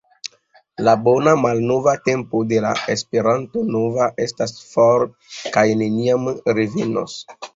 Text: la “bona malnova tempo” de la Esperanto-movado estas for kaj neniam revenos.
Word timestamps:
la 0.85 0.93
“bona 1.07 1.33
malnova 1.41 1.93
tempo” 2.07 2.41
de 2.53 2.63
la 2.63 2.71
Esperanto-movado 2.95 4.25
estas 4.25 4.55
for 4.71 5.05
kaj 5.59 5.67
neniam 5.83 6.27
revenos. 6.61 7.19